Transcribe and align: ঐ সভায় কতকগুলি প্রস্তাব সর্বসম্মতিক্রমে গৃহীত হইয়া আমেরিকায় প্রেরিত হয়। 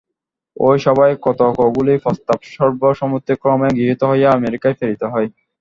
ঐ 0.57 0.69
সভায় 0.79 1.15
কতকগুলি 1.23 1.93
প্রস্তাব 2.03 2.39
সর্বসম্মতিক্রমে 2.53 3.69
গৃহীত 3.77 4.01
হইয়া 4.11 4.29
আমেরিকায় 4.31 4.77
প্রেরিত 4.77 5.03
হয়। 5.13 5.27